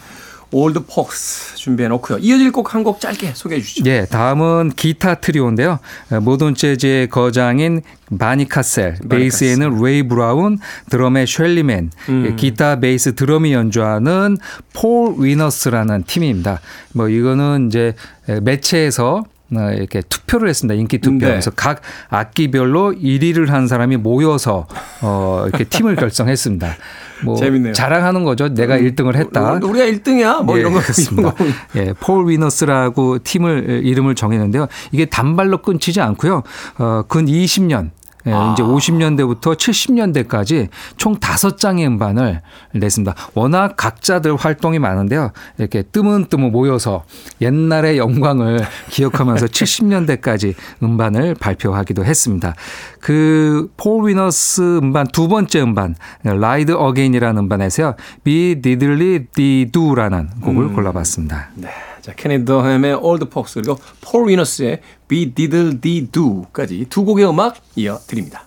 [0.54, 2.20] Old Folks 준비해 놓고요.
[2.20, 3.90] 이어질 곡 한 곡 짧게 소개해 주시죠.
[3.90, 5.80] 예, 다음은 기타 트리오인데요.
[6.22, 7.82] 모던 재즈의 거장인
[8.20, 12.36] 바니 카셀, 베이스에는 레이 브라운, 드럼의 쉘리 맨, 음.
[12.36, 14.38] 기타, 베이스, 드럼이 연주하는
[14.74, 16.60] 폴 위너스라는 팀입니다.
[16.94, 17.94] 뭐 이거는 이제
[18.42, 20.74] 매체에서 어, 이렇게 투표를 했습니다.
[20.80, 21.26] 인기 투표.
[21.26, 21.32] 네.
[21.32, 24.68] 그래서 각 악기별로 1위를 한 사람이 모여서
[25.02, 26.76] 어, 이렇게 팀을 결성했습니다.
[27.24, 27.72] 뭐 재밌네요.
[27.72, 27.74] 음.
[27.74, 28.54] 자랑하는 거죠.
[28.54, 29.54] 내가 1등을 했다.
[29.54, 30.44] 우리가 1등이야.
[30.44, 31.34] 뭐 예, 이런 거 그렇습니다.
[31.38, 31.80] 이런 거.
[31.80, 34.68] 예, 폴 위너스라고 팀을 이름을 정했는데요.
[34.92, 36.44] 이게 단발로 끊지지 않고요.
[36.80, 37.92] 어, 근 20년
[38.26, 38.54] 예, 아.
[38.54, 42.42] 이제 50년대부터 70년대까지 총 5장의 음반을
[42.74, 43.16] 냈습니다.
[43.34, 45.32] 워낙 각자들 활동이 많은데요.
[45.58, 47.04] 이렇게 뜨문뜨문 모여서
[47.42, 52.56] 옛날의 영광을 기억하면서 70년대까지 음반을 발표하기도 했습니다.
[53.00, 57.96] 그 폴 위너스 음반 두 번째 음반 Ride Again이라는 음반에서요.
[58.24, 61.50] Be Deedle Dee Do라는 곡을 골라봤습니다.
[61.56, 61.70] 네.
[62.04, 67.56] 자, 케니 더햄의 Old Folks 그리고 폴 위너스의 Be Deedle Dee Do까지 두 곡의 음악
[67.78, 68.46] 이어 드립니다.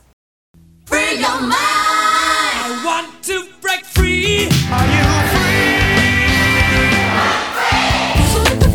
[0.86, 1.56] Free your mind.
[1.56, 4.50] I want to break free.
[4.70, 5.04] Are you
[8.44, 8.68] Free the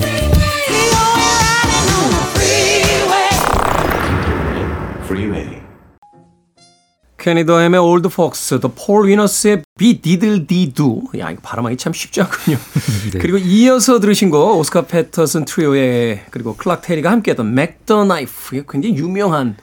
[5.05, 5.61] freeway.
[7.21, 11.03] 케니 더햄의 Old Folks, 또 폴 위너스의 Deedle Dee Do.
[11.19, 12.57] 야, 이거 발음하기 참 쉽지 않군요.
[13.13, 13.19] 네.
[13.19, 18.63] 그리고 이어서 들으신 거 오스카 피터슨 트리오의 그리고 클락 테리가 함께했던 Mack the Knife.
[18.67, 19.55] 굉장히 유명한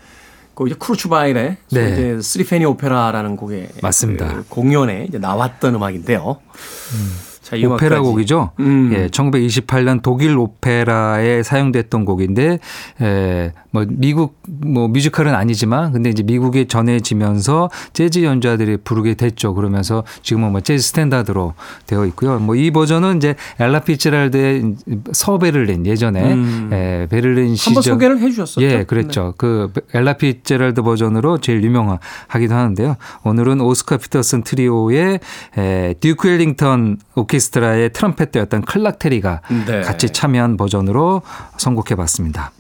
[0.54, 1.92] 그 이제 쿠르트 바일의 네.
[1.92, 4.28] 이제 Threepenny Opera라는 곡의 맞습니다.
[4.28, 6.38] 그 공연에 이제 나왔던 음악인데요.
[7.48, 8.00] 자, 이 오페라.
[8.02, 8.50] 곡이죠.
[8.60, 8.90] 음.
[8.94, 12.58] 예, 1928년 독일 오페라에 사용됐던 곡인데,
[13.00, 19.54] 에, 뭐 미국 뭐 뮤지컬은 아니지만, 근데 이제 미국에 전해지면서 재즈 연주자들이 부르게 됐죠.
[19.54, 21.54] 그러면서 지금은 뭐 재즈 스탠다드로
[21.86, 22.38] 되어 있고요.
[22.38, 24.74] 뭐 이 버전은 이제 엘라 피츠제랄드의
[25.12, 26.70] 서베를린 예전에 음.
[26.72, 28.62] 에, 베를린 시절 한번 소개를 해 주셨었죠.
[28.62, 29.34] 예, 그랬죠.
[29.38, 32.96] 그 엘라 피츠제랄드 버전으로 제일 유명하기도 하는데요.
[33.22, 35.20] 오늘은 오스카 피터슨 트리오의
[35.56, 39.82] 에, 듀크 엘링턴 오케스트라의 trumpeter였던 클락 테리가 네.
[39.82, 41.22] 같이 참여한 버전으로
[41.58, 42.52] 선곡해 봤습니다.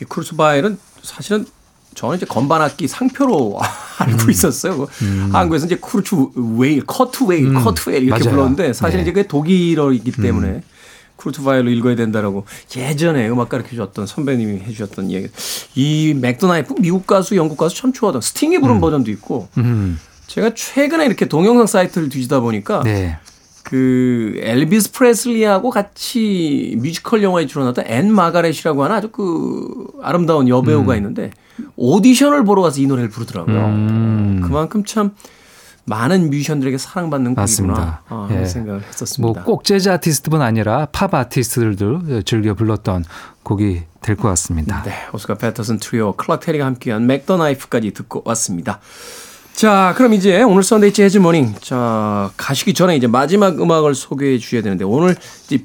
[0.00, 1.46] 이 쿠르트 바일은 사실은
[1.94, 3.60] 저는 이제 건반악기 상표로 음.
[3.98, 4.88] 알고 있었어요.
[5.32, 6.16] 한국에서 이제 쿠르츠
[6.58, 8.24] 웨일, 커트 웨일, 커트 웨일 이렇게 음.
[8.24, 8.36] 맞아요.
[8.36, 9.02] 불렀는데 사실 네.
[9.02, 9.02] 음.
[9.02, 10.62] 이제 그게 독일어이기 때문에
[11.16, 12.44] 쿠르트 바일로 읽어야 된다라고
[12.76, 15.28] 예전에 음악 가르쳐 주셨던 선배님이 해 주셨던 이야기.
[15.74, 19.98] 이 Mack the Knife 미국 가수, 영국 가수 참 좋아하던 스팅이 부른 버전도 있고 음.
[20.26, 23.18] 제가 최근에 이렇게 동영상 사이트를 뒤지다 보니까 네.
[23.64, 31.30] 그 엘비스 프레슬리하고 같이 뮤지컬 영화에 출연했던 앤 마가렛이라고 하는 아주 그 아름다운 여배우가 있는데
[31.76, 33.64] 오디션을 보러 가서 이 노래를 부르더라고요.
[33.64, 34.40] 음.
[34.44, 35.12] 그만큼 참
[35.86, 37.34] 많은 뮤지션들에게 사랑받는.
[37.34, 38.44] 곡이구나 아, 예.
[38.46, 39.40] 생각을 했었습니다.
[39.40, 43.04] 뭐 꼭 재즈 아티스트뿐 아니라 팝 아티스트들도 즐겨 불렀던
[43.42, 44.82] 곡이 될 것 같습니다.
[44.84, 48.80] 네, 오스카 피터슨 트리오, 클락 테리가 함께한 Mack the Knife까지 듣고 왔습니다.
[49.54, 51.54] 자, 그럼 이제 오늘 Sunday Jazz Morning.
[51.60, 55.62] 자, 가시기 전에 이제 마지막 음악을 소개해 주셔야 되는데 오늘 이제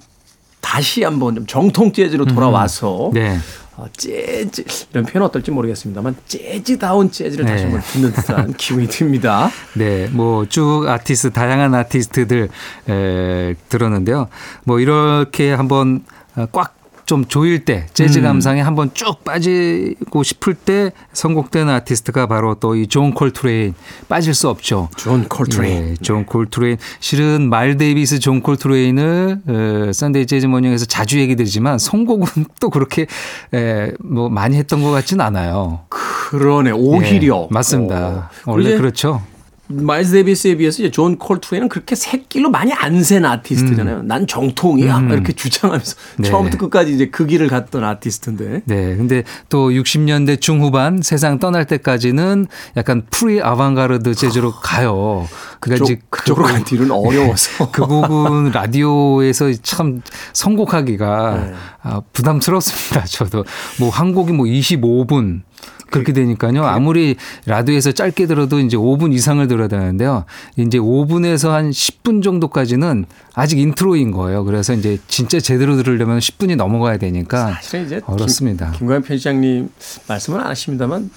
[0.61, 3.37] 다시 한번 좀 정통 재즈로 돌아와서 네.
[3.77, 7.71] 어, 재즈 이런 표현 어떨지 모르겠습니다만 재즈다운 재즈를 다시 네.
[7.71, 9.49] 한번 듣는 듯한 기분이 듭니다.
[9.73, 12.49] 네, 뭐 쭉 아티스트 다양한 아티스트들
[12.89, 14.27] 에, 들었는데요.
[14.65, 16.03] 뭐 이렇게 한번
[16.35, 16.75] 어, 꽉
[17.09, 22.85] 좀 조일 때 재즈 감상에 한번 쭉 빠지고 싶을 때 선곡되는 아티스트가 바로 또 이
[22.87, 23.73] 존 콜트레인
[24.07, 24.89] 빠질 수 없죠.
[24.95, 25.85] 존 콜트레인.
[25.85, 26.77] 네, 존 콜트레인.
[26.99, 33.07] 실은 마일스 데이비스 존 콜트레인을 어, Sunday Jazz Morning에서 자주 얘기 드리지만 선곡은 또 그렇게
[33.55, 35.79] 에, 뭐 많이 했던 것 같진 않아요.
[35.89, 38.29] 그러네 오히려 예, 맞습니다.
[38.45, 38.51] 어.
[38.51, 39.23] 원래 그렇죠.
[39.71, 44.01] 마일스 데이비스에 비해서 이제 존 콜트레인은 그렇게 새끼로 많이 안 센 아티스트잖아요.
[44.03, 46.21] 난 정통이야 이렇게 주장하면서 음.
[46.23, 46.29] 네.
[46.29, 48.63] 처음부터 끝까지 이제 그 길을 갔던 아티스트인데.
[48.65, 48.95] 네.
[48.97, 55.27] 근데 또 60년대 중후반 세상 떠날 때까지는 약간 프리 아방가르드 재즈로 가요.
[55.59, 57.69] 그러니까 그쪽, 이제 그쪽으로 그- 간 뒤는 어려워서.
[57.71, 60.01] 그 곡은 라디오에서 참
[60.33, 61.53] 선곡하기가 네.
[61.83, 63.05] 아, 부담스럽습니다.
[63.05, 63.45] 저도
[63.79, 65.41] 뭐 한 곡이 뭐 25분
[65.89, 66.63] 그렇게 되니까요.
[66.65, 70.25] 아무리 라디오에서 짧게 들어도 이제 5분 이상을 들어야 되는데요.
[70.57, 74.43] 이제 5분에서 한 10분 정도까지는 아직 intro인 거예요.
[74.43, 78.71] 그래서 이제 진짜 제대로 들으려면 10분이 넘어가야 되니까 사실은 이제 어렵습니다.
[78.71, 79.69] 김, 김광현 편집장님
[80.07, 81.09] 말씀은 안 하십니다만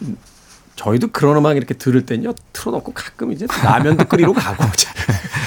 [0.77, 4.65] 저희도 그런 음악 이렇게 들을 땐요 틀어놓고 가끔 이제 라면도 끓이러 가고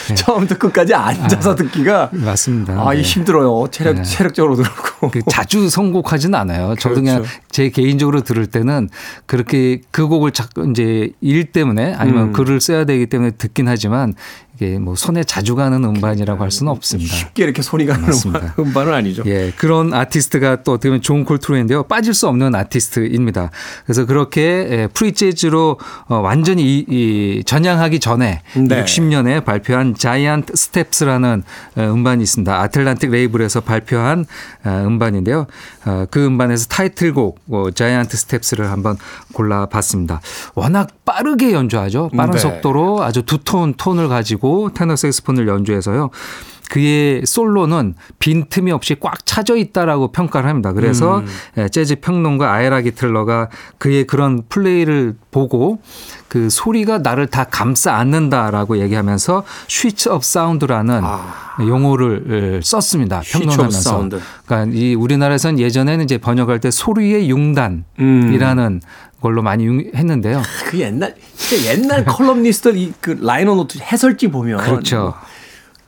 [0.16, 2.74] 처음부터 끝까지 앉아서 듣기가 맞습니다.
[2.88, 3.04] 아, 이 네.
[3.04, 3.68] 힘들어요.
[3.72, 4.04] 체력 네.
[4.04, 5.10] 체력적으로 그렇고.
[5.10, 6.76] 그 자주 선곡하지는 않아요.
[6.80, 7.40] 저도 그냥 그렇죠.
[7.52, 8.90] 제 개인적으로 들을 때는
[9.26, 12.34] 그렇게 그 곡을 자꾸 이제 일 때문에 아니면 음.
[12.34, 14.14] 글을 써야 되기 때문에 듣긴 하지만
[14.56, 17.14] 이게 뭐 손에 자주 가는 음반이라고 할 수는 없습니다.
[17.14, 18.54] 쉽게 이렇게 손이 가는 맞습니다.
[18.58, 19.24] 음반, 음반 은 아니죠.
[19.26, 21.84] 예, 그런 아티스트가 또 어떻게 보면 존 콜트레인데요.
[21.84, 23.52] 빠질 수 없는 아티스트입니다.
[23.86, 28.84] 그래서 그렇게 예, 프리 재즈로 어, 완전히 이, 이 전향하기 전에 네.
[28.84, 31.44] 60년에 발표한 Giant Steps라는
[31.78, 32.62] 어, 음반이 있습니다.
[32.62, 34.26] 아틀란틱 레이블에서 발표한
[34.64, 35.48] 어, 음반인데요.
[35.86, 38.98] 어, 그 음반에서 타이틀곡 어, Giant Steps를 한번
[39.34, 40.22] 골라봤습니다.
[40.54, 42.10] 워낙 빠르게 연주하죠.
[42.16, 42.40] 빠른 네.
[42.40, 46.10] 속도로 아주 두톤 톤을 가지고 테너 색스폰을 연주해서요.
[46.70, 50.74] 그의 솔로는 빈틈이 없이 꽉 차져 있다라고 평가를 합니다.
[50.74, 51.24] 그래서
[51.58, 55.80] 예, 재즈 평론가 아이라 기틀러가 그의 그런 플레이를 보고
[56.28, 61.02] 그 소리가 나를 다 감싸 안는다라고 얘기하면서 sheets of sound라는
[61.60, 63.22] 용어를 예, 썼습니다.
[63.24, 64.10] 평론하면서.
[64.46, 68.82] 그러니까 이 우리나라에서는 예전에는 이제 번역할 때 소리의 융단이라는
[69.22, 70.42] 걸로 많이 융- 했는데요.
[70.68, 75.14] 그 옛날 진짜 옛날 컬럼니스트 이그 liner note 해설지 보면 그렇죠.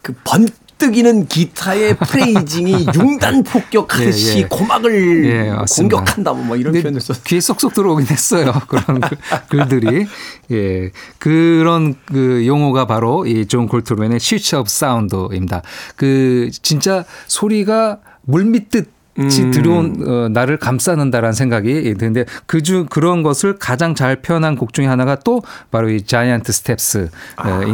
[0.02, 4.48] 그 번뜩이는 기타의 phrasing이 융단 폭격하듯이 예, 예.
[4.48, 5.52] 고막을 예.
[5.76, 7.24] 공격한다 뭐 이런 표현을 썼어요.
[7.26, 8.54] 귀에 쏙쏙 들어오긴 했어요.
[8.68, 9.18] 그런 글-
[9.50, 10.08] 글들이.
[10.52, 10.92] 예.
[11.20, 15.62] 그런 그 용어가 바로 이 존 콜트레인의 sheets of sound입니다.
[15.96, 24.22] 그 진짜 소리가 물밀듯이 들어온 어, 나를 감싸는다라는 생각이 드는데 그중 그런 것을 가장 잘
[24.22, 27.10] 표현한 곡 중에 하나가 또 바로 이 Giant Steps인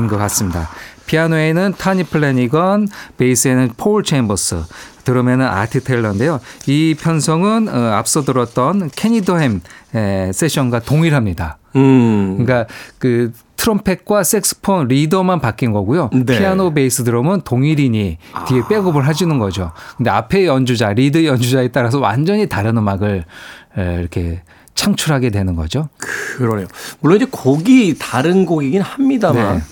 [0.10, 0.70] 것 같습니다.
[1.06, 2.88] 피아노에는 토미 플래너건,
[3.18, 4.64] 베이스에는 폴 챔버스,
[5.04, 6.40] 드럼에는 아트 테일러인데요.
[6.68, 9.62] 이 편성은 어, 앞서 들었던 케니 도햄
[9.94, 11.58] 에, 세션과 동일합니다.
[11.76, 12.38] 음.
[12.38, 16.10] 그러니까 그 트럼펫과 색스폰 리더만 바뀐 거고요.
[16.14, 16.38] 네.
[16.38, 19.72] 피아노 베이스 드럼은 동일인이 뒤에 백업을 해주는 거죠.
[19.98, 23.26] 근데 앞에 연주자, 리드 연주자에 따라서 완전히 다른 음악을
[23.78, 24.42] 에, 이렇게
[24.76, 25.90] 창출하게 되는 거죠.
[25.98, 26.68] 그러네요.
[27.00, 29.64] 물론 이제 곡이 다른 곡이긴 합니다만, 네.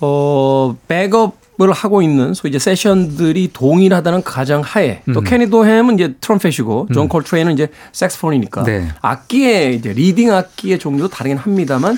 [0.00, 6.88] 어, 백업을 하고 있는 소위 이제 세션들이 동일하다는 가정 하에 또 케니 도햄은 이제 트럼펫이고
[6.92, 8.88] 존 콜트레인은 이제 색스폰이니까 네.
[9.00, 11.96] 악기의 이제 leading 악기의 종류도 다르긴 합니다만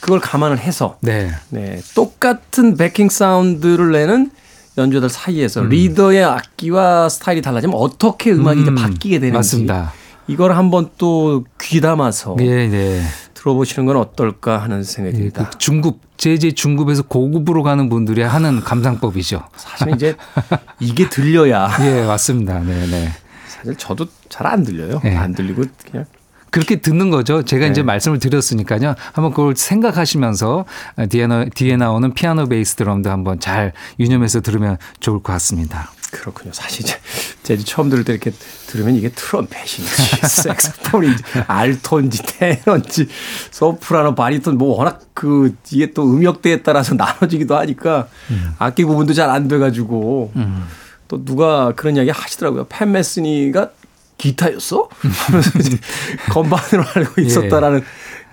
[0.00, 1.30] 그걸 감안을 해서 네.
[1.50, 4.30] 네, 똑같은 베킹 사운드를 내는
[4.78, 9.92] 연주자들 사이에서 리더의 악기와 스타일이 달라지면 어떻게 음악이 이제 음, 바뀌게 되는지 맞습니다.
[10.26, 13.02] 이걸 한번 또 귀담아서 네, 네.
[13.40, 15.48] 들어보시는 건 어떨까 하는 생각이 예, 듭니다.
[15.50, 19.42] 그 중급, 제제 중급에서 고급으로 가는 분들이 하는 감상법이죠.
[19.56, 20.14] 사실 이제
[20.78, 22.58] 이게 들려야 예, 맞습니다.
[22.60, 23.08] 네, 네.
[23.48, 25.00] 사실 저도 잘 안 들려요.
[25.02, 25.16] 네.
[25.16, 26.04] 안 들리고 그냥
[26.50, 27.42] 그렇게 듣는 거죠.
[27.44, 27.84] 제가 이제 네.
[27.84, 28.94] 말씀을 드렸으니까요.
[29.12, 30.64] 한번 그걸 생각하시면서
[31.08, 35.90] 뒤에, 나, 뒤에 나오는 피아노 베이스 드럼도 한번 잘 유념해서 들으면 좋을 것 같습니다.
[36.10, 36.52] 그렇군요.
[36.52, 36.84] 사실
[37.42, 38.32] 이제 처음 들을 때 이렇게
[38.66, 43.08] 들으면 이게 트럼펫인지 색스폰인지 알톤지 테너인지
[43.50, 48.08] 소프라노 바리톤 뭐 워낙 그 이게 또 음역대에 따라서 나눠지기도 하니까
[48.58, 50.32] 악기 구분도 잘 안 돼가지고
[51.08, 52.66] 또 누가 그런 이야기 하시더라고요.
[52.68, 53.70] 팻 메스니가
[54.18, 54.88] 기타였어?
[55.26, 55.78] 하면서 이제
[56.30, 57.82] 건반으로 알고 있었다라는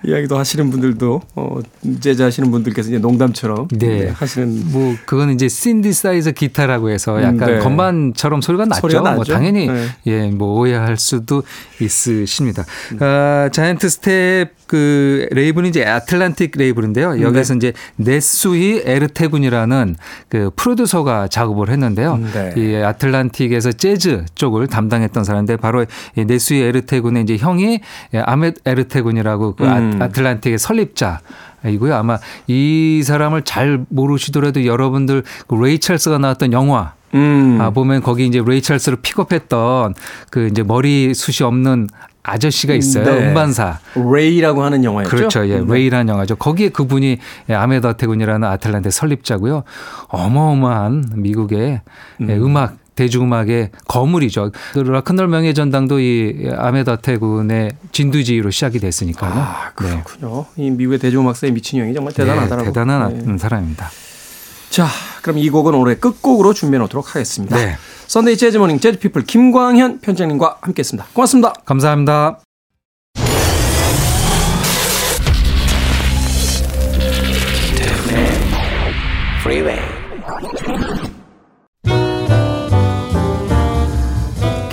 [0.04, 1.58] 이야기도 하시는 분들도 어
[2.00, 3.86] 재즈 하시는 분들께서 이제 농담처럼 네.
[3.86, 7.58] 네, 하시는 뭐 그거는 이제 신디사이저 기타라고 해서 약간 음, 네.
[7.58, 8.80] 건반처럼 소리가 났죠.
[8.80, 9.32] 소리가 뭐 나죠.
[9.32, 9.86] 당연히 네.
[10.06, 11.42] 예, 뭐 오해할 수도
[11.80, 12.64] 있으십니다.
[13.00, 17.20] 아, Giant Step 그 레이블은 이제 아틀란틱 레이블인데요.
[17.22, 19.96] 여기서 이제 네수히 에르테군이라는
[20.28, 22.18] 그 프로듀서가 작업을 했는데요.
[22.18, 22.52] 네.
[22.56, 25.84] 이 아틀란틱에서 재즈 쪽을 담당했던 사람인데 바로
[26.16, 27.80] 이 네수히 에르테군의 이제 형이
[28.14, 30.02] 아멧 에르테군이라고 그 아- 음.
[30.02, 31.20] 아틀란틱의 설립자
[31.66, 31.94] 이고요.
[31.94, 37.58] 아마 이 사람을 잘 모르시더라도 여러분들 그 레이 찰스가 나왔던 영화 음.
[37.60, 39.94] 아, 보면 거기 이제 레이 찰스를 픽업했던
[40.30, 41.88] 그 이제 머리 숱이 없는
[42.22, 43.04] 아저씨가 있어요.
[43.04, 43.28] 네.
[43.28, 43.78] 음반사.
[43.94, 45.16] 레이라고 하는 영화였죠.
[45.16, 45.48] 그렇죠.
[45.48, 45.60] 예.
[45.60, 45.64] 네.
[45.66, 46.36] 레이라는 영화죠.
[46.36, 49.64] 거기에 그분이 아멧 에르테군이라는 아틀란틱 설립자고요.
[50.08, 51.80] 어마어마한 미국의
[52.28, 54.50] 예, 음악 대중음악의 거물이죠.
[54.72, 59.32] 그 락큰롤 명예 전당도 이 아멧 에르테군의 진두지휘로 시작이 됐으니까요.
[59.34, 60.46] 아, 그렇군요.
[60.56, 62.64] 이 미국의 대중음악사에 미친 영향이 정말 대단하더라고요.
[62.64, 63.24] 네, 대단한 네.
[63.24, 63.88] 음, 사람입니다.
[64.70, 64.86] 자,
[65.22, 67.56] 그럼 이 곡은 오늘 끝곡으로 준비해 놓도록 하겠습니다.
[67.56, 67.76] 네.
[68.08, 71.08] Sunday Jazz Morning 재즈 피플 김광현 편집장님과 함께 했습니다.
[71.12, 71.54] 고맙습니다.
[71.64, 72.40] 감사합니다.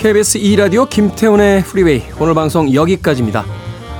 [0.05, 3.43] KBS 2라디오 김태훈의 프리웨이 오늘 방송 여기까지입니다.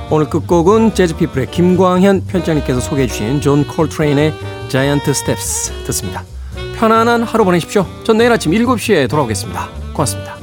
[0.08, 4.32] 오늘 끝곡은 재즈피플의 김광현 편집장님께서 소개해 주신 존 콜트레인의
[4.68, 6.22] Giant Steps 듣습니다.
[6.76, 7.84] 편안한 하루 보내십시오.
[8.04, 9.68] 전 내일 아침 7시에 돌아오겠습니다.
[9.94, 10.35] 고맙습니다.